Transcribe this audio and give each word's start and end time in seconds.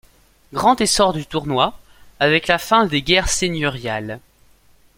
Grand 0.51 0.81
essor 0.81 1.13
du 1.13 1.27
tournoi, 1.27 1.77
avec 2.19 2.47
la 2.47 2.57
fin 2.57 2.87
des 2.87 3.03
guerres 3.03 3.29
seigneuriales. 3.29 4.19